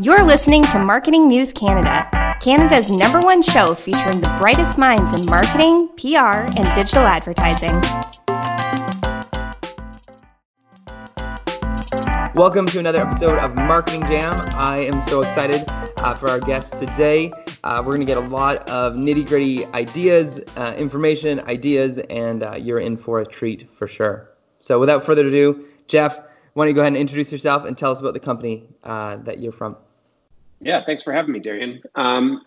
[0.00, 2.08] You're listening to Marketing News Canada,
[2.40, 7.72] Canada's number one show featuring the brightest minds in marketing, PR, and digital advertising.
[12.32, 14.38] Welcome to another episode of Marketing Jam.
[14.54, 17.32] I am so excited uh, for our guest today.
[17.64, 22.44] Uh, we're going to get a lot of nitty gritty ideas, uh, information, ideas, and
[22.44, 24.30] uh, you're in for a treat for sure.
[24.60, 26.20] So, without further ado, Jeff,
[26.54, 29.16] why don't you go ahead and introduce yourself and tell us about the company uh,
[29.16, 29.76] that you're from?
[30.60, 31.82] Yeah, thanks for having me, Darian.
[31.94, 32.42] Um,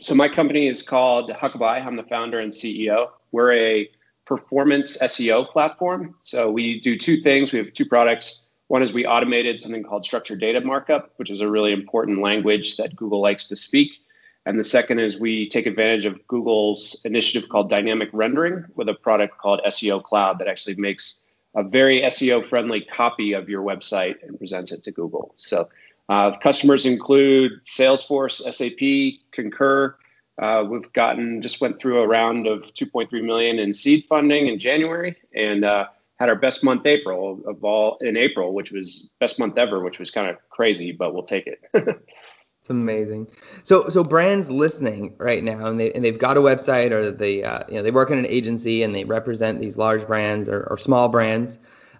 [0.00, 1.84] so, my company is called Huckabuy.
[1.84, 3.08] I'm the founder and CEO.
[3.32, 3.90] We're a
[4.26, 6.14] performance SEO platform.
[6.22, 7.52] So, we do two things.
[7.52, 8.48] We have two products.
[8.68, 12.76] One is we automated something called structured data markup, which is a really important language
[12.76, 13.96] that Google likes to speak.
[14.44, 18.94] And the second is we take advantage of Google's initiative called dynamic rendering with a
[18.94, 21.22] product called SEO Cloud that actually makes
[21.54, 25.32] a very SEO friendly copy of your website and presents it to Google.
[25.36, 25.68] So
[26.08, 29.94] uh, customers include Salesforce, SAP, Concur.
[30.40, 34.58] Uh, we've gotten just went through a round of 2.3 million in seed funding in
[34.58, 35.86] January and uh,
[36.18, 39.98] had our best month April of all in April, which was best month ever, which
[39.98, 41.60] was kind of crazy, but we'll take it.
[41.74, 43.26] it's amazing.
[43.64, 47.42] So so brands listening right now, and they and they've got a website or they
[47.42, 50.62] uh, you know they work in an agency and they represent these large brands or,
[50.70, 51.58] or small brands.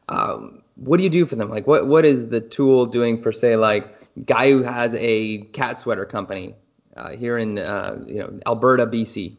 [0.08, 1.50] Um, what do you do for them?
[1.50, 5.78] Like what what is the tool doing for say like guy who has a cat
[5.78, 6.55] sweater company
[6.97, 9.36] uh, here in uh, you know Alberta, BC?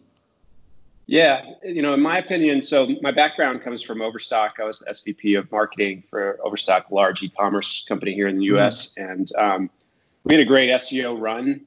[1.08, 4.60] Yeah, you know, in my opinion, so my background comes from Overstock.
[4.60, 8.94] I was the SVP of marketing for Overstock, large e-commerce company here in the U.S.,
[8.94, 9.12] mm-hmm.
[9.12, 9.70] and um,
[10.24, 11.62] we had a great SEO run,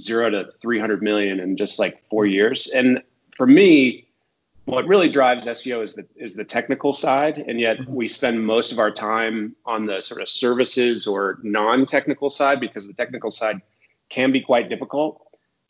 [0.00, 2.68] zero to 300 million in just like four years.
[2.74, 3.00] And
[3.36, 4.08] for me,
[4.64, 7.94] what really drives SEO is the is the technical side, and yet mm-hmm.
[7.94, 12.86] we spend most of our time on the sort of services or non-technical side because
[12.86, 13.60] the technical side
[14.08, 15.22] can be quite difficult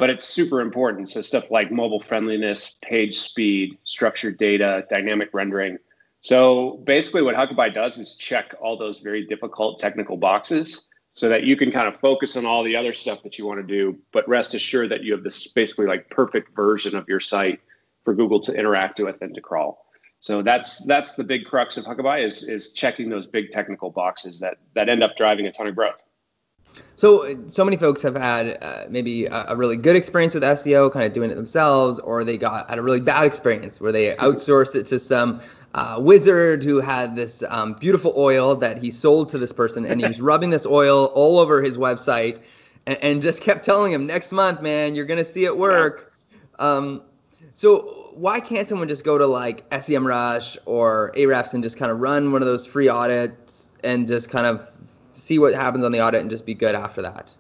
[0.03, 1.09] but it's super important.
[1.09, 5.79] So stuff like mobile friendliness, page speed, structured data, dynamic rendering.
[6.19, 11.45] So basically what Huckabuy does is check all those very difficult technical boxes so that
[11.45, 13.97] you can kind of focus on all the other stuff that you want to do,
[14.11, 17.61] but rest assured that you have this basically like perfect version of your site
[18.05, 19.87] for Google to interact with and to crawl.
[20.21, 24.39] So that's that's the big crux of Huckabuy is is checking those big technical boxes
[24.41, 26.03] that that end up driving a ton of growth.
[26.97, 30.91] So, so many folks have had uh, maybe a, a, really good experience with SEO,
[30.91, 34.15] kind of doing it themselves, or they got had a really bad experience where they
[34.17, 35.41] outsourced it to some
[35.75, 40.01] uh, wizard who had this um, beautiful oil that he sold to this person, and
[40.01, 42.41] he was rubbing this oil all over his website,
[42.87, 46.67] and, and, just kept telling him, "Next month, man, you're gonna see it work." Yeah.
[46.67, 47.03] Um,
[47.55, 52.01] so, why can't someone just go to like SEMrush or Ahrefs and just kind of
[52.01, 54.67] run one of those free audits and just kind of
[55.13, 57.31] see what happens on the audit and just be good after that?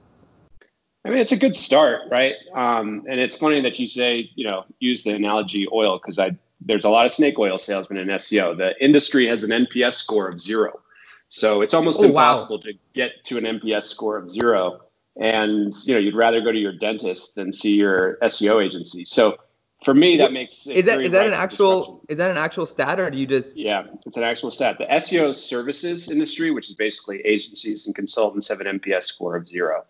[1.05, 2.35] I mean, it's a good start, right?
[2.55, 6.37] Um, and it's funny that you say, you know, use the analogy oil because I
[6.65, 8.57] there's a lot of snake oil salesmen in SEO.
[8.57, 10.81] The industry has an NPS score of zero,
[11.29, 12.63] so it's almost oh, impossible wow.
[12.63, 14.81] to get to an NPS score of zero.
[15.21, 19.05] And you know, you'd rather go to your dentist than see your SEO agency.
[19.05, 19.37] So
[19.85, 23.01] for me that makes is that is that an actual is that an actual stat
[23.01, 24.79] or do you just yeah it's an actual stat.
[24.79, 29.49] The seo services industry which is basically agencies and consultants have an NPS score of
[29.49, 29.85] zero.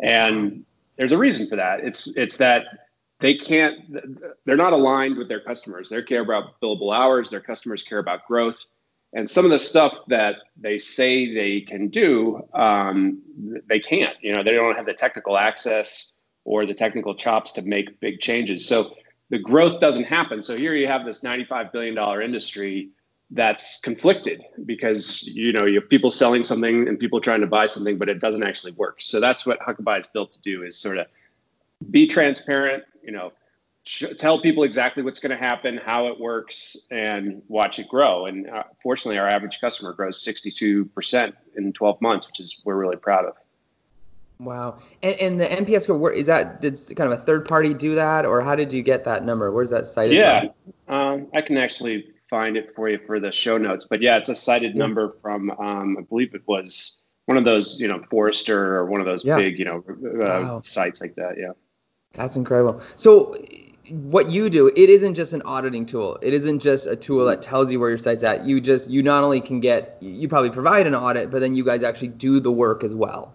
[0.00, 0.64] And
[0.96, 1.80] there's a reason for that.
[1.80, 2.64] It's it's that
[3.20, 3.78] they can't
[4.44, 5.88] they're not aligned with their customers.
[5.88, 7.30] They care about billable hours.
[7.30, 8.66] Their customers care about growth.
[9.14, 13.22] And some of the stuff that they say they can do um,
[13.66, 14.14] they can't.
[14.20, 16.12] You know they don't have the technical access
[16.44, 18.66] or the technical chops to make big changes.
[18.66, 18.94] So
[19.30, 20.42] the growth doesn't happen.
[20.42, 22.90] So here you have this $95 billion industry
[23.30, 27.66] that's conflicted because you know you have people selling something and people trying to buy
[27.66, 28.96] something, but it doesn't actually work.
[29.00, 31.06] So that's what Huckabuy is built to do: is sort of
[31.90, 32.84] be transparent.
[33.02, 33.32] You know,
[34.16, 38.26] tell people exactly what's going to happen, how it works, and watch it grow.
[38.26, 42.96] And uh, fortunately, our average customer grows 62% in 12 months, which is we're really
[42.96, 43.34] proud of.
[44.40, 44.78] Wow.
[45.02, 46.60] And, and the NPS score, where is that?
[46.60, 49.50] Did kind of a third party do that, or how did you get that number?
[49.50, 50.16] Where's that cited?
[50.16, 50.48] Yeah,
[50.88, 53.86] um, I can actually find it for you for the show notes.
[53.88, 54.78] But yeah, it's a cited yeah.
[54.78, 59.00] number from um, I believe it was one of those, you know, Forrester or one
[59.00, 59.36] of those yeah.
[59.36, 60.60] big, you know, uh, wow.
[60.62, 61.36] sites like that.
[61.36, 61.52] Yeah.
[62.14, 62.80] That's incredible.
[62.96, 63.34] So
[63.90, 66.18] what you do, it isn't just an auditing tool.
[66.22, 68.46] It isn't just a tool that tells you where your site's at.
[68.46, 71.64] You just you not only can get you probably provide an audit, but then you
[71.64, 73.34] guys actually do the work as well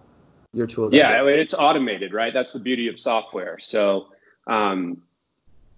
[0.54, 0.94] your tool?
[0.94, 2.32] Yeah, I mean, it's automated, right?
[2.32, 3.58] That's the beauty of software.
[3.58, 4.08] So
[4.46, 5.02] um,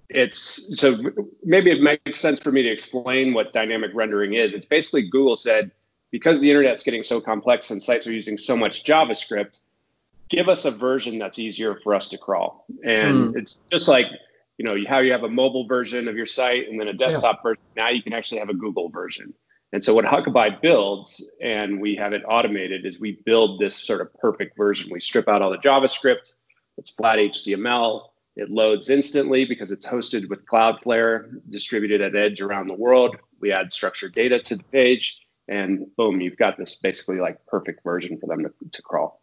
[0.09, 0.99] it's so
[1.45, 4.55] maybe it makes sense for me to explain what dynamic rendering is.
[4.55, 5.71] It's basically Google said
[6.11, 9.63] because the internet's getting so complex and sites are using so much JavaScript,
[10.29, 12.65] give us a version that's easier for us to crawl.
[12.85, 13.37] And mm.
[13.37, 14.07] it's just like,
[14.59, 17.37] you know, how you have a mobile version of your site and then a desktop
[17.37, 17.43] yeah.
[17.43, 17.65] version.
[17.77, 19.35] Now you can actually have a Google version.
[19.77, 24.01] And so what Huckabuy builds, and we have it automated, is we build this sort
[24.01, 24.91] of perfect version.
[24.91, 26.33] We strip out all the JavaScript.
[26.79, 28.07] It's flat HTML.
[28.37, 33.17] It loads instantly because it's hosted with Cloudflare, distributed at edge around the world.
[33.39, 37.85] We add structured data to the page, and boom, you've got this basically like perfect
[37.85, 39.21] version for them to, to crawl.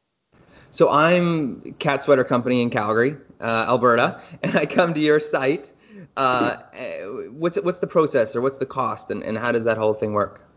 [0.70, 5.72] So I'm Cat Sweater Company in Calgary, uh, Alberta, and I come to your site.
[6.18, 6.58] Uh,
[7.32, 10.14] what's what's the process or what's the cost, and, and how does that whole thing
[10.14, 10.48] work?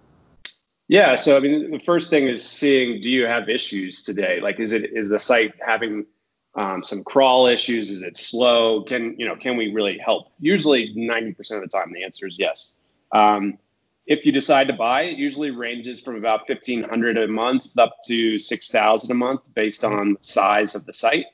[0.88, 4.40] Yeah, so I mean, the first thing is seeing do you have issues today?
[4.40, 6.06] Like, is it is the site having
[6.54, 7.90] um, some crawl issues?
[7.90, 8.82] Is it slow?
[8.82, 9.36] Can you know?
[9.36, 10.32] Can we really help?
[10.38, 12.76] Usually, ninety percent of the time, the answer is yes.
[13.12, 13.58] Um,
[14.06, 17.96] if you decide to buy, it usually ranges from about fifteen hundred a month up
[18.06, 21.26] to six thousand a month, based on the size of the site.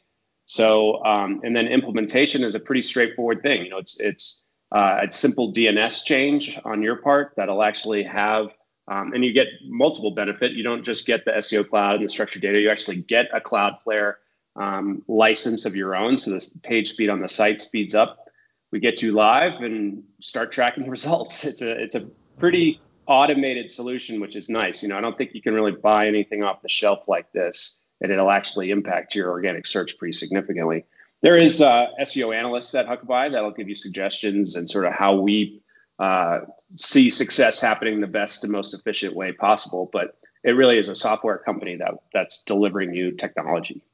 [0.53, 3.65] So, um, and then implementation is a pretty straightforward thing.
[3.65, 8.49] You know, it's it's uh, a simple DNS change on your part that'll actually have,
[8.87, 10.53] um, and you get multiple benefit.
[10.53, 12.61] You don't just get the SEO cloud and the structured data.
[12.61, 14.17] You actually get a Cloudflare
[14.57, 18.27] um, license of your own, so the page speed on the site speeds up.
[18.73, 21.47] We get you live and start tracking results.
[21.47, 22.07] It's a it's a
[22.39, 24.83] pretty automated solution, which is nice.
[24.83, 27.82] You know, I don't think you can really buy anything off the shelf like this,
[28.03, 30.85] and it'll actually impact your organic search pretty significantly.
[31.23, 35.15] There is uh, SEO analysts at Huckabuy that'll give you suggestions and sort of how
[35.15, 35.63] we
[36.01, 36.41] uh,
[36.77, 39.89] see success happening the best and most efficient way possible.
[39.93, 43.85] But it really is a software company that that's delivering you technology.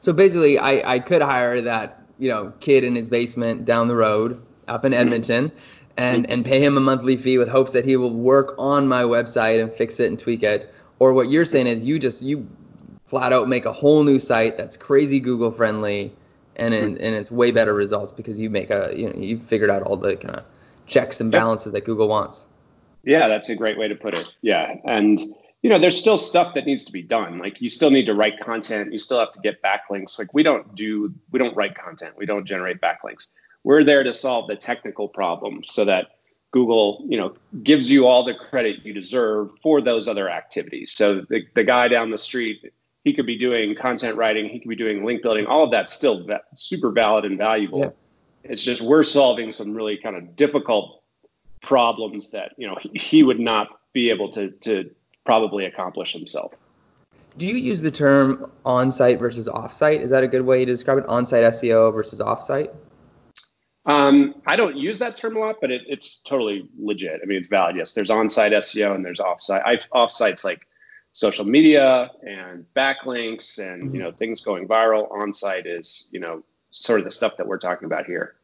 [0.00, 3.96] So basically, I, I could hire that you know kid in his basement down the
[3.96, 5.00] road up in mm-hmm.
[5.00, 5.52] Edmonton.
[5.98, 9.02] And and pay him a monthly fee with hopes that he will work on my
[9.02, 12.46] website and fix it and tweak it or what you're saying is you just you
[13.08, 16.12] flat out make a whole new site that's crazy google friendly
[16.58, 19.82] and and it's way better results because you make a you know you've figured out
[19.82, 20.44] all the kind of
[20.86, 21.74] checks and balances yep.
[21.74, 22.46] that google wants.
[23.04, 24.26] Yeah that's a great way to put it.
[24.42, 24.74] Yeah.
[24.84, 25.20] And
[25.62, 27.38] you know there's still stuff that needs to be done.
[27.38, 28.92] Like you still need to write content.
[28.92, 30.18] You still have to get backlinks.
[30.18, 32.14] Like we don't do we don't write content.
[32.16, 33.28] We don't generate backlinks.
[33.64, 36.08] We're there to solve the technical problems so that
[36.50, 40.92] Google, you know, gives you all the credit you deserve for those other activities.
[40.92, 42.72] So the, the guy down the street,
[43.08, 45.94] he could be doing content writing, he could be doing link building, all of that's
[45.94, 47.80] still va- super valid and valuable.
[47.80, 47.90] Yeah.
[48.44, 51.02] It's just we're solving some really kind of difficult
[51.62, 54.90] problems that, you know, he, he would not be able to to
[55.24, 56.52] probably accomplish himself.
[57.38, 60.02] Do you use the term on-site versus off-site?
[60.02, 61.06] Is that a good way to describe it?
[61.06, 62.72] On-site SEO versus off-site?
[63.86, 67.20] Um, I don't use that term a lot, but it, it's totally legit.
[67.22, 67.76] I mean, it's valid.
[67.76, 69.62] Yes, there's on-site SEO and there's off-site.
[69.64, 70.67] I've off-sites like
[71.12, 75.10] social media and backlinks and you know things going viral.
[75.12, 78.34] On-site is you know sort of the stuff that we're talking about here.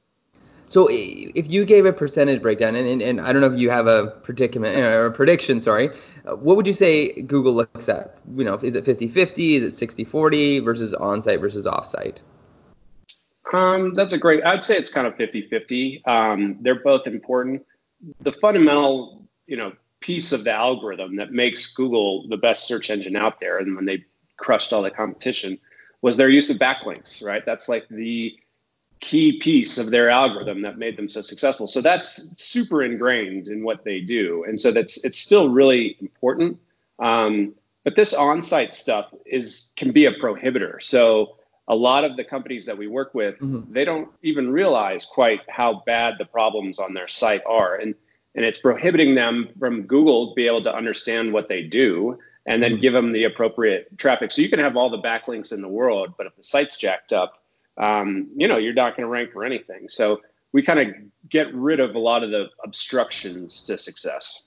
[0.69, 3.70] So if you gave a percentage breakdown, and, and, and I don't know if you
[3.70, 5.90] have a predicament or a prediction, sorry,
[6.26, 8.19] uh, what would you say Google looks at?
[8.34, 9.56] You know, is it 50-50?
[9.56, 12.20] Is it 60-40 versus on-site versus off-site?
[13.52, 16.05] Um, that's a great, I'd say it's kind of 50 50.
[16.06, 17.64] Um, they're both important.
[18.22, 19.72] The fundamental, you know,
[20.05, 23.87] piece of the algorithm that makes Google the best search engine out there, and when
[23.87, 24.05] they
[24.37, 25.59] crushed all the competition,
[26.03, 27.43] was their use of backlinks, right?
[27.46, 28.37] That's like the
[29.01, 31.67] key piece of their algorithm that made them so successful.
[31.67, 36.58] So that's super ingrained in what they do, and so that's it's still really important.
[36.99, 40.82] Um, but this on-site stuff is can be a prohibitor.
[40.82, 41.37] So
[41.69, 43.73] a lot of the companies that we work with mm-hmm.
[43.73, 47.94] they don't even realize quite how bad the problems on their site are and
[48.34, 52.62] and it's prohibiting them from google to be able to understand what they do and
[52.62, 52.81] then mm-hmm.
[52.82, 54.31] give them the appropriate traffic.
[54.31, 57.12] So you can have all the backlinks in the world but if the site's jacked
[57.12, 57.44] up
[57.79, 59.88] um, you know you're not going to rank for anything.
[59.88, 60.20] So
[60.53, 60.88] we kind of
[61.29, 64.46] get rid of a lot of the obstructions to success.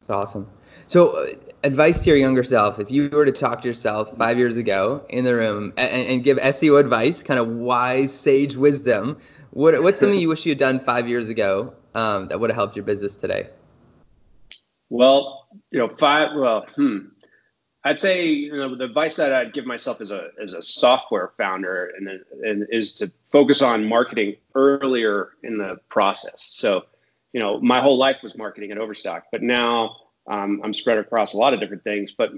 [0.00, 0.48] That's awesome.
[0.86, 1.32] So, uh,
[1.64, 5.04] advice to your younger self: if you were to talk to yourself five years ago
[5.10, 9.16] in the room and, and give SEO advice, kind of wise, sage wisdom,
[9.50, 12.56] what, what's something you wish you had done five years ago um, that would have
[12.56, 13.48] helped your business today?
[14.90, 16.36] Well, you know, five.
[16.36, 16.98] Well, hmm.
[17.84, 21.32] I'd say you know the advice that I'd give myself as a as a software
[21.36, 22.08] founder and
[22.44, 26.44] and is to focus on marketing earlier in the process.
[26.44, 26.84] So,
[27.32, 29.96] you know, my whole life was marketing at Overstock, but now
[30.30, 32.32] um, I'm spread across a lot of different things, but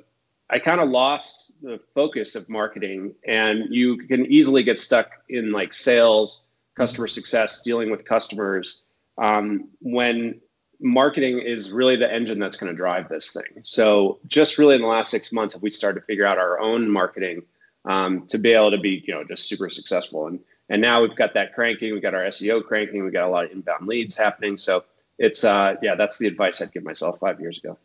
[0.50, 5.52] I kind of lost the focus of marketing, and you can easily get stuck in
[5.52, 6.46] like sales,
[6.76, 8.83] customer success, dealing with customers
[9.18, 10.40] um, when
[10.80, 13.62] marketing is really the engine that's going to drive this thing.
[13.62, 16.61] So, just really in the last six months, have we started to figure out our
[16.61, 17.42] own marketing
[17.85, 20.26] um, to be able to be, you know, just super successful.
[20.26, 20.40] And
[20.71, 21.92] and now we've got that cranking.
[21.92, 23.04] We've got our SEO cranking.
[23.04, 24.56] We've got a lot of inbound leads happening.
[24.56, 24.85] So
[25.18, 27.78] it's uh, yeah, that's the advice I'd give myself five years ago.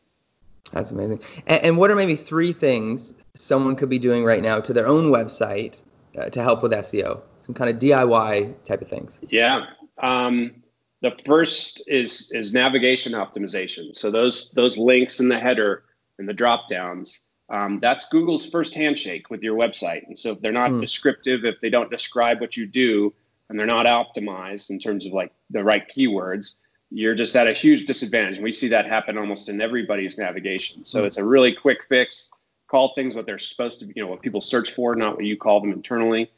[0.71, 1.21] That's amazing.
[1.47, 4.87] And, and what are maybe three things someone could be doing right now to their
[4.87, 5.81] own website
[6.17, 7.21] uh, to help with SEO?
[7.37, 9.19] Some kind of DIY type of things.
[9.29, 9.65] Yeah.
[9.97, 10.53] Um,
[11.01, 13.95] the first is is navigation optimization.
[13.95, 15.83] So those those links in the header
[16.17, 17.25] and the drop downs.
[17.51, 20.05] Um, that's Google's first handshake with your website.
[20.05, 20.81] And so if they're not mm.
[20.81, 23.11] descriptive, if they don't describe what you do,
[23.49, 26.57] and they're not optimized in terms of like the right keywords,
[26.91, 28.35] you're just at a huge disadvantage.
[28.35, 30.83] And we see that happen almost in everybody's navigation.
[30.83, 31.05] So mm.
[31.05, 32.31] it's a really quick fix.
[32.67, 35.25] Call things what they're supposed to be, you know, what people search for, not what
[35.25, 36.31] you call them internally.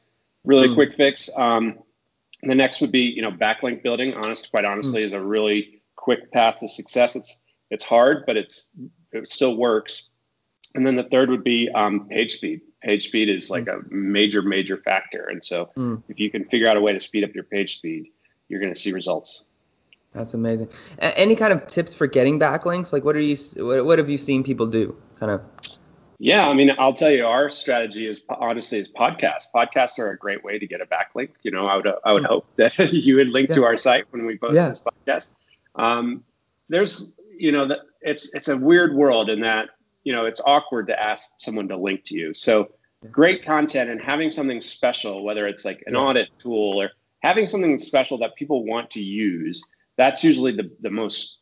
[0.46, 0.76] Really mm.
[0.76, 1.30] quick fix.
[1.36, 1.80] Um,
[2.50, 4.14] the next would be, you know, backlink building.
[4.14, 5.06] Honest, quite honestly, mm.
[5.06, 7.16] is a really quick path to success.
[7.16, 8.72] It's it's hard, but it's
[9.12, 10.10] it still works.
[10.74, 12.62] And then the third would be um, page speed.
[12.82, 15.28] Page speed is like a major, major factor.
[15.28, 16.02] And so mm.
[16.08, 18.08] if you can figure out a way to speed up your page speed,
[18.48, 19.46] you're going to see results.
[20.14, 20.70] That's amazing.
[21.00, 22.92] A- any kind of tips for getting backlinks?
[22.92, 23.38] Like, what are you?
[23.58, 24.96] What, what have you seen people do?
[25.20, 25.42] Kind of.
[26.24, 29.46] Yeah, I mean, I'll tell you, our strategy is honestly is podcasts.
[29.54, 31.30] Podcasts are a great way to get a backlink.
[31.42, 33.56] You know, I would I would hope that you would link yeah.
[33.56, 34.70] to our site when we post yeah.
[34.70, 35.36] this podcast.
[35.76, 36.24] Um,
[36.70, 39.70] there's, you know, that it's it's a weird world in that
[40.04, 42.34] you know, it's awkward to ask someone to link to you.
[42.34, 42.72] So
[43.10, 47.78] great content and having something special, whether it's like an audit tool or having something
[47.78, 49.64] special that people want to use,
[49.98, 51.40] that's usually the, the most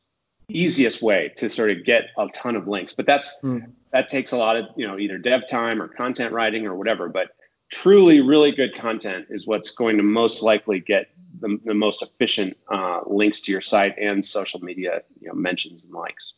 [0.49, 2.93] easiest way to sort of get a ton of links.
[2.93, 3.69] But that's mm.
[3.91, 7.09] That takes a lot of, you know, either dev time or content writing or whatever.
[7.09, 7.29] But
[7.69, 12.57] truly really good content is what's going to most likely get the, the most efficient
[12.69, 16.33] uh, links to your site and social media you know, mentions and likes.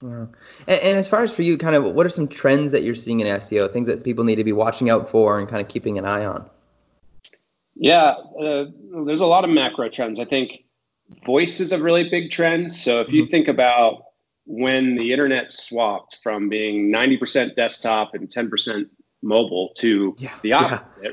[0.00, 0.28] Wow.
[0.66, 2.94] And, and, as far as for you, kind of, what are some trends that you're
[2.94, 3.72] seeing in SEO?
[3.72, 6.26] Things that people need to be watching out for and kind of keeping an eye
[6.26, 6.48] on.
[7.74, 8.66] Yeah, uh,
[9.06, 10.20] there's a lot of macro trends.
[10.20, 10.64] I think
[11.24, 12.72] voice is a really big trend.
[12.72, 13.30] So if you mm-hmm.
[13.30, 14.04] think about
[14.46, 18.88] when the internet swapped from being 90% desktop and 10%
[19.22, 21.10] mobile to yeah, the opposite, yeah.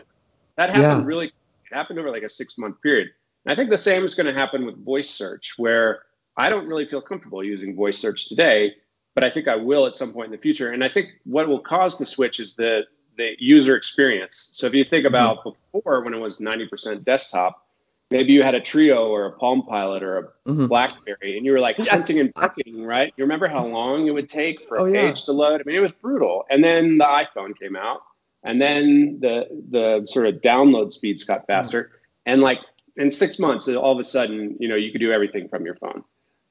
[0.58, 1.08] that happened yeah.
[1.08, 3.10] really it happened over like a six month period.
[3.46, 6.04] And I think the same is going to happen with voice search, where
[6.38, 8.76] I don't really feel comfortable using voice search today,
[9.16, 10.72] but I think I will at some point in the future.
[10.72, 12.84] And I think what will cause the switch is the
[13.18, 14.50] the user experience.
[14.54, 15.14] So if you think mm-hmm.
[15.14, 15.50] about mm-hmm.
[15.74, 17.68] before when it was 90% desktop,
[18.12, 20.68] maybe you had a Treo or a Palm Pilot or a mm-hmm.
[20.68, 23.14] BlackBerry, and you were like hunting and pecking, right?
[23.18, 25.26] You remember how long it would take for a oh, page yeah.
[25.26, 25.62] to load?
[25.62, 26.46] I mean, it was brutal.
[26.50, 28.02] And then the iPhone came out,
[28.44, 32.34] and then the the sort of download speeds got faster, mm-hmm.
[32.34, 32.60] and like
[32.98, 35.76] in six months, all of a sudden, you know, you could do everything from your
[35.76, 36.04] phone.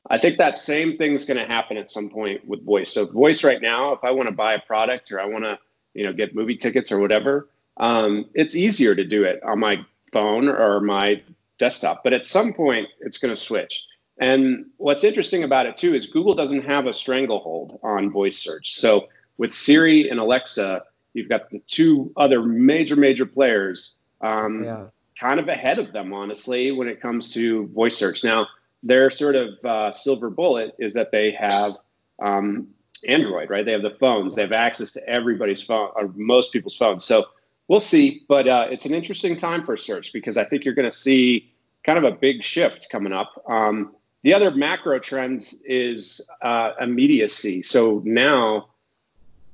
[0.09, 2.93] I think that same thing's going to happen at some point with voice.
[2.93, 5.59] So voice right now, if I want to buy a product or I want to,
[5.93, 9.85] you know, get movie tickets or whatever, um, it's easier to do it on my
[10.12, 11.23] phone or my
[11.61, 12.02] desktop.
[12.02, 13.87] But at some point, it's going to switch.
[14.19, 18.75] And what's interesting about it too is Google doesn't have a stranglehold on voice search.
[18.75, 19.07] So
[19.38, 20.83] with Siri and Alexa,
[21.14, 24.85] you've got the two other major, major players um, yeah.
[25.19, 28.25] kind of ahead of them, honestly, when it comes to voice search.
[28.25, 28.47] Now,
[28.83, 31.76] their sort of uh, silver bullet is that they have
[32.21, 32.69] um,
[33.07, 33.64] Android, right?
[33.64, 34.35] They have the phones.
[34.35, 37.05] They have access to everybody's phone or most people's phones.
[37.05, 37.26] So
[37.69, 38.23] we'll see.
[38.29, 41.50] But uh, it's an interesting time for search because I think you're going to see
[41.84, 43.42] kind of a big shift coming up.
[43.49, 47.62] Um, the other macro trend is uh, immediacy.
[47.62, 48.68] So now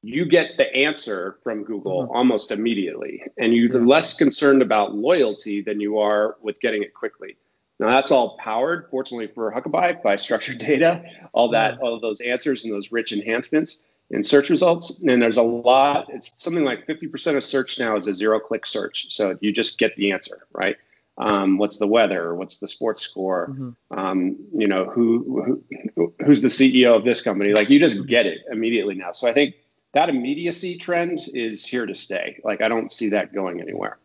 [0.03, 2.17] you get the answer from Google mm-hmm.
[2.17, 3.87] almost immediately, and you're yeah.
[3.87, 7.37] less concerned about loyalty than you are with getting it quickly.
[7.79, 12.21] Now that's all powered, fortunately for Huckabuy, by structured data, all that, all of those
[12.21, 15.03] answers and those rich enhancements in search results.
[15.03, 18.65] And there's a lot, it's something like 50% of search now is a zero click
[18.65, 19.13] search.
[19.13, 20.77] So you just get the answer, right?
[21.19, 22.35] Um, what's the weather?
[22.35, 23.49] What's the sports score?
[23.49, 23.99] Mm-hmm.
[23.99, 25.63] Um, you know, who,
[25.95, 27.53] who, who's the CEO of this company?
[27.53, 29.13] Like you just get it immediately now.
[29.13, 29.55] So I think
[29.95, 32.39] that immediacy trend is here to stay.
[32.45, 33.99] Like I don't see that going anywhere.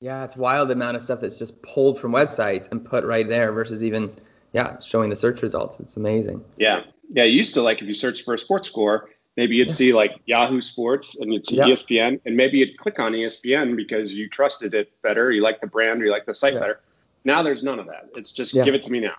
[0.00, 3.28] Yeah, it's wild the amount of stuff that's just pulled from websites and put right
[3.28, 4.12] there versus even
[4.52, 5.78] yeah showing the search results.
[5.78, 6.44] It's amazing.
[6.56, 6.82] Yeah,
[7.12, 7.22] yeah.
[7.22, 10.20] You used to like if you search for a sports score, maybe you'd see like
[10.26, 11.66] Yahoo Sports and you'd see yeah.
[11.66, 15.66] ESPN, and maybe you'd click on ESPN because you trusted it better, you like the
[15.66, 16.60] brand, or you like the site yeah.
[16.60, 16.80] better.
[17.24, 18.10] Now there's none of that.
[18.16, 19.14] It's just give it to me now.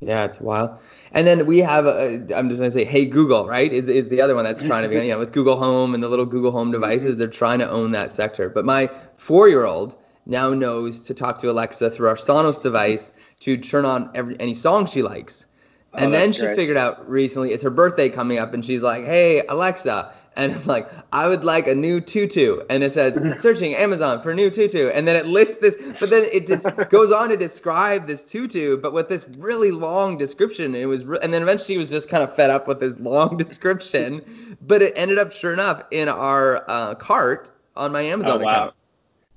[0.00, 0.76] Yeah, it's wild.
[1.12, 3.72] And then we have, a, I'm just gonna say, Hey Google, right?
[3.72, 6.02] Is is the other one that's trying to be, you know, with Google Home and
[6.02, 8.48] the little Google Home devices, they're trying to own that sector.
[8.48, 9.96] But my four-year-old
[10.26, 14.54] now knows to talk to Alexa through our Sonos device to turn on every any
[14.54, 15.46] song she likes.
[15.94, 16.56] Oh, and then she great.
[16.56, 20.66] figured out recently it's her birthday coming up, and she's like, "Hey Alexa, and it's
[20.66, 24.88] like I would like a new tutu, and it says searching Amazon for new tutu,
[24.88, 28.78] and then it lists this, but then it just goes on to describe this tutu,
[28.78, 30.74] but with this really long description.
[30.74, 32.98] It was, re- and then eventually she was just kind of fed up with this
[32.98, 38.40] long description, but it ended up sure enough in our uh, cart on my Amazon
[38.40, 38.52] Oh, wow.
[38.52, 38.74] account.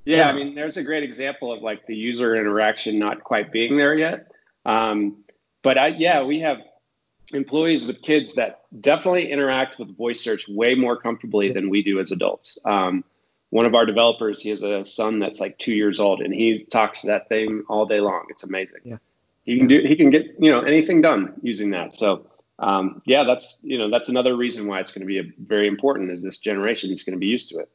[0.05, 0.29] Yeah, Yeah.
[0.29, 3.95] I mean, there's a great example of like the user interaction not quite being there
[3.95, 4.31] yet.
[4.65, 5.17] Um,
[5.65, 6.59] but I, yeah, we have
[7.33, 11.99] employees with kids that definitely interact with voice search way more comfortably than we do
[11.99, 12.59] as adults.
[12.65, 13.03] Um,
[13.49, 16.65] one of our developers, he has a son that's like two years old, and he
[16.65, 18.25] talks to that thing all day long.
[18.29, 18.81] It's amazing.
[18.83, 18.97] Yeah.
[19.43, 19.81] He can do.
[19.81, 21.93] He can get you know anything done using that.
[21.93, 22.27] So
[22.59, 25.67] um, yeah, that's you know that's another reason why it's going to be a, very
[25.67, 26.11] important.
[26.11, 27.69] Is this generation is going to be used to it.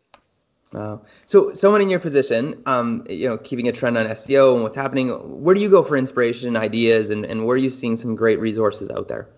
[0.72, 1.02] Wow.
[1.26, 4.76] So, someone in your position, um, you know, keeping a trend on SEO and what's
[4.76, 5.08] happening,
[5.42, 8.38] where do you go for inspiration, ideas, and, and where are you seeing some great
[8.38, 9.28] resources out there?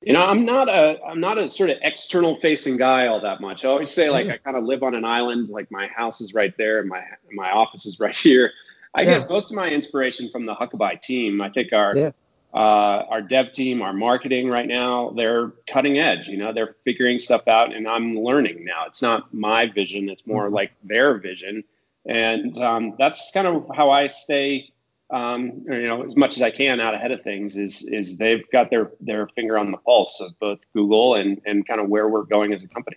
[0.00, 3.40] You know, I'm not a I'm not a sort of external facing guy all that
[3.40, 3.64] much.
[3.64, 5.48] I always say like I kind of live on an island.
[5.48, 7.02] Like my house is right there, and my
[7.32, 8.52] my office is right here.
[8.94, 9.18] I Yeah.
[9.20, 11.40] get most of my inspiration from the Huckabuy team.
[11.40, 12.10] I think our Yeah.
[12.54, 16.28] Uh, our dev team, our marketing right now, they're cutting edge.
[16.28, 18.84] You know, they're figuring stuff out, and I'm learning now.
[18.86, 21.64] It's not my vision; it's more like their vision,
[22.06, 24.70] and um, that's kind of how I stay.
[25.10, 28.48] Um, you know, as much as I can out ahead of things is is they've
[28.50, 32.08] got their their finger on the pulse of both Google and and kind of where
[32.08, 32.96] we're going as a company.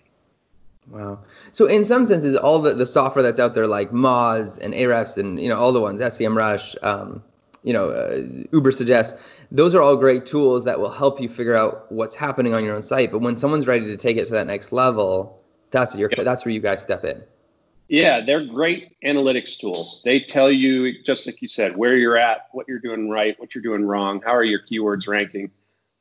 [0.90, 1.18] Wow.
[1.52, 5.18] So, in some senses, all the, the software that's out there, like Moz and Ahrefs
[5.18, 7.22] and you know all the ones, SEMrush, um,
[7.64, 8.22] you know, uh,
[8.52, 12.54] Uber suggests, those are all great tools that will help you figure out what's happening
[12.54, 13.10] on your own site.
[13.10, 16.24] But when someone's ready to take it to that next level, that's your Yep.
[16.24, 17.22] that's where you guys step in.
[17.88, 20.02] Yeah, they're great analytics tools.
[20.04, 23.54] They tell you, just like you said, where you're at, what you're doing right, what
[23.54, 25.50] you're doing wrong, how are your keywords ranking.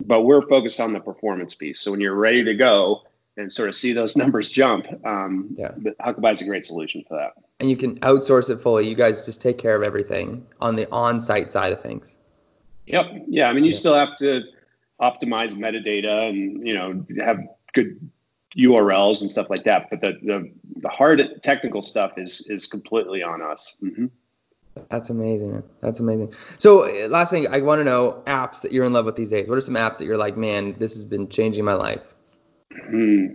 [0.05, 1.79] But we're focused on the performance piece.
[1.79, 3.03] So when you're ready to go
[3.37, 5.71] and sort of see those numbers jump, um, Yeah.
[6.01, 7.33] a great solution for that.
[7.59, 8.87] And you can outsource it fully.
[8.87, 12.15] You guys just take care of everything on the on-site side of things.
[12.85, 13.05] Yep.
[13.27, 13.49] Yeah.
[13.49, 13.77] I mean, you Yeah.
[13.77, 14.43] still have to
[15.01, 17.39] optimize metadata and you know have
[17.73, 17.99] good
[18.57, 19.89] URLs and stuff like that.
[19.89, 23.75] But the the, the hard technical stuff is is completely on us.
[23.79, 24.05] hmm
[24.89, 25.51] That's amazing.
[25.51, 25.63] man.
[25.81, 26.33] That's amazing.
[26.57, 29.29] So, uh, last thing, I want to know apps that you're in love with these
[29.29, 29.49] days.
[29.49, 32.13] What are some apps that you're like, man, this has been changing my life?
[32.89, 33.25] Hmm.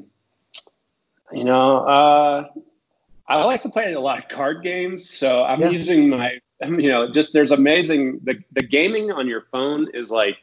[1.32, 2.44] You know, uh,
[3.28, 5.70] I like to play a lot of card games, so I'm Yeah.
[5.70, 6.38] using my.
[6.64, 8.20] You know, just there's amazing.
[8.22, 10.36] The the gaming on your phone is like,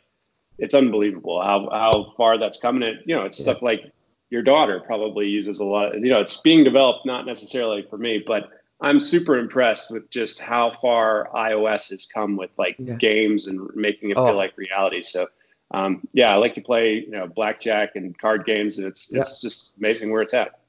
[0.57, 2.83] it's unbelievable how how far that's coming.
[2.83, 3.43] It you know, it's Yeah.
[3.43, 3.91] stuff like
[4.29, 5.93] your daughter probably uses a lot.
[5.95, 8.49] You know, it's being developed not necessarily for me, but
[8.81, 12.95] I'm super impressed with just how far iOS has come with like Yeah.
[12.95, 14.27] games and making it Oh.
[14.27, 15.03] feel like reality.
[15.03, 15.27] So
[15.71, 19.21] um, yeah, I like to play you know blackjack and card games, and it's Yeah.
[19.21, 20.59] it's just amazing where it's at.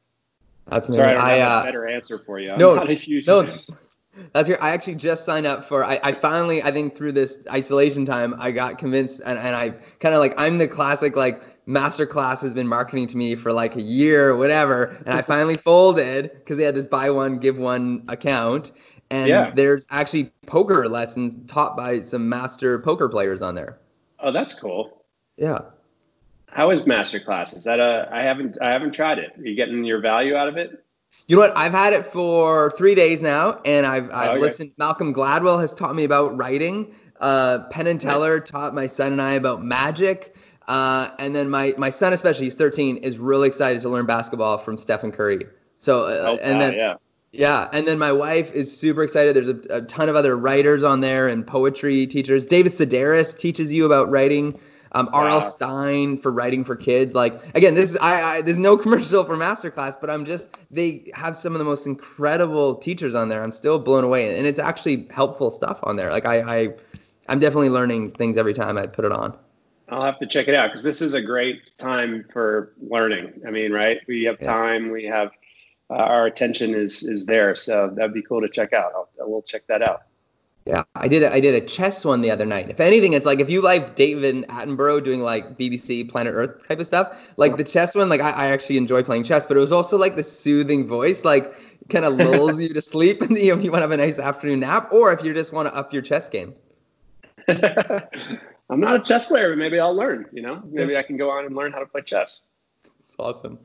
[0.71, 2.53] That's Sorry, I I, have uh, a better answer for you.
[2.53, 3.59] I'm no, not a huge no, fan.
[4.33, 4.63] that's great.
[4.63, 5.85] I actually just signed up for.
[5.85, 9.71] I, I finally, I think through this isolation time, I got convinced, and, and I
[9.99, 13.53] kind of like I'm the classic like master class has been marketing to me for
[13.53, 17.39] like a year or whatever, and I finally folded because they had this buy one
[17.39, 18.73] give one account,
[19.11, 19.53] and Yeah.
[19.55, 23.79] there's actually poker lessons taught by some master poker players on there.
[24.21, 25.05] Oh, that's cool.
[25.37, 25.61] Yeah.
[26.53, 27.57] How is masterclass?
[27.57, 28.09] Is that a?
[28.13, 29.33] I haven't I haven't tried it.
[29.39, 30.85] Are you getting your value out of it?
[31.29, 31.57] You know what?
[31.57, 34.41] I've had it for three days now, and I've I've Okay.
[34.41, 34.73] listened.
[34.79, 36.95] Malcolm Gladwell has taught me about writing.
[37.21, 40.37] Uh, Penn and Teller taught my son and I about magic.
[40.69, 44.59] Uh, and then my my son, especially he's 13, is really excited to learn basketball
[44.59, 45.47] from Stephen Curry.
[45.81, 46.95] So uh, Oh, and wow, then yeah.
[47.33, 49.37] yeah, and then my wife is super excited.
[49.37, 52.45] There's a, a ton of other writers on there and poetry teachers.
[52.47, 54.59] David Sedaris teaches you about writing.
[54.93, 55.39] Um, R.L.
[55.39, 55.41] Wow.
[55.41, 57.15] Stine for writing for kids.
[57.15, 61.11] Like again, this is I, I there's no commercial for masterclass, but I'm just they
[61.15, 63.43] have some of the most incredible teachers on there.
[63.43, 66.11] I'm still blown away, and it's actually helpful stuff on there.
[66.11, 66.69] Like I, I
[67.29, 69.37] I'm definitely learning things every time I put it on.
[69.89, 73.41] I'll have to check it out because this is a great time for learning.
[73.47, 73.99] I mean, right?
[74.07, 74.47] We have Yeah.
[74.53, 74.91] time.
[74.91, 75.31] We have
[75.91, 78.93] uh, our attention is is there, so that'd be cool to check out.
[78.95, 80.03] I'll, I will check that out.
[80.71, 81.25] Yeah, I did.
[81.25, 82.71] A, I did a chess one the other night.
[82.71, 86.79] If anything, it's like if you like David Attenborough doing like BBC Planet Earth type
[86.79, 88.09] of stuff, like the chess one.
[88.09, 91.25] Like I, I actually enjoy playing chess, but it was also like the soothing voice,
[91.25, 91.53] like
[91.89, 94.21] kind of lulls you to sleep, and you know, you want to have a nice
[94.21, 96.55] afternoon nap, or if you just want to up your chess game.
[97.49, 100.27] I'm not a chess player, but maybe I'll learn.
[100.33, 102.45] You know, maybe I can go on and learn how to play chess.
[103.21, 103.59] Awesome.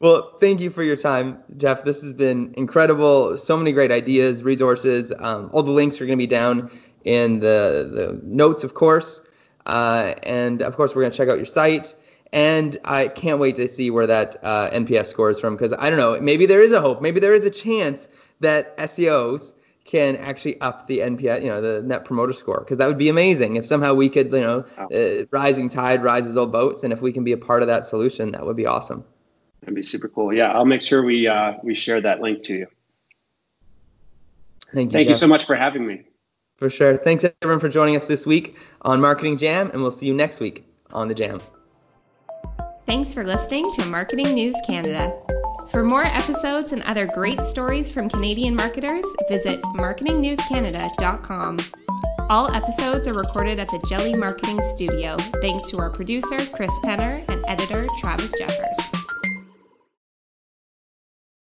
[0.00, 1.84] Well, thank you for your time, Jeff.
[1.84, 3.36] This has been incredible.
[3.36, 5.12] So many great ideas, resources.
[5.18, 6.70] Um, all the links are going to be down
[7.04, 9.22] in the, the notes, of course.
[9.66, 11.94] Uh, and of course, we're going to check out your site.
[12.32, 15.88] And I can't wait to see where that uh, NPS score is from because I
[15.88, 16.20] don't know.
[16.20, 17.00] Maybe there is a hope.
[17.00, 18.08] Maybe there is a chance
[18.40, 19.52] that SEOs
[19.84, 23.08] can actually up the NPS, you know, the Net Promoter Score, because that would be
[23.08, 27.02] amazing if somehow we could, you know, uh, rising tide rises all boats, and if
[27.02, 29.04] we can be a part of that solution, that would be awesome.
[29.60, 30.32] That'd be super cool.
[30.32, 32.66] Yeah, I'll make sure we uh, we share that link to you.
[34.74, 34.98] Thank you.
[34.98, 35.10] Thank Jeff.
[35.10, 36.02] you so much for having me.
[36.56, 36.96] For sure.
[36.96, 40.40] Thanks everyone for joining us this week on Marketing Jam, and we'll see you next
[40.40, 41.40] week on the Jam.
[42.86, 45.12] Thanks for listening to Marketing News Canada.
[45.70, 51.58] For more episodes and other great stories from Canadian marketers, visit marketingnewscanada.com.
[52.28, 57.24] All episodes are recorded at the Jelly Marketing Studio, thanks to our producer, Chris Penner,
[57.28, 58.78] and editor, Travis Jeffers.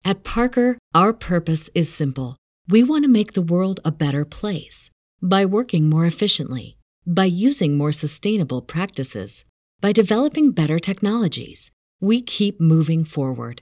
[0.04, 2.36] At Parker, our purpose is simple.
[2.68, 4.90] We want to make the world a better place
[5.22, 9.46] by working more efficiently, by using more sustainable practices,
[9.82, 11.70] by developing better technologies.
[12.02, 13.62] We keep moving forward